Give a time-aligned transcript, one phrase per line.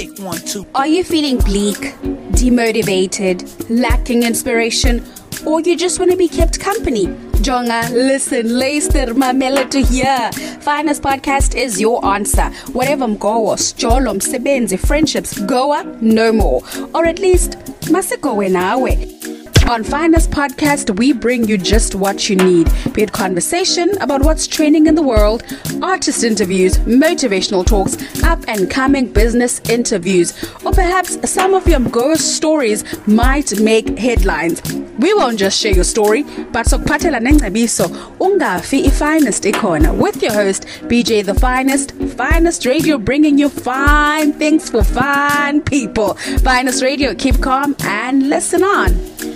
[0.00, 0.66] Check one, two.
[0.74, 1.94] Are you feeling bleak,
[2.32, 5.04] demotivated, lacking inspiration,
[5.44, 7.08] or you just want to be kept company?
[7.44, 10.30] Jonga, listen, Leicester, my melody here.
[10.62, 12.50] Finest podcast is your answer.
[12.72, 16.62] Whatever mgowo, sjolo, msebenzi, friendships, goa, no more.
[16.94, 17.58] Or at least,
[17.90, 19.19] masigowe nawe.
[19.70, 24.48] On Finest Podcast, we bring you just what you need be it conversation about what's
[24.48, 25.44] trending in the world,
[25.80, 30.32] artist interviews, motivational talks, up and coming business interviews,
[30.64, 34.60] or perhaps some of your ghost stories might make headlines.
[34.98, 37.86] We won't just share your story, but sokuphathela nengcebiso
[38.18, 44.68] ungafi ifinest ikhona with your host BJ the Finest, Finest Radio bringing you fine things
[44.68, 46.14] for fine people.
[46.42, 49.29] Finest Radio, keep calm and listen on.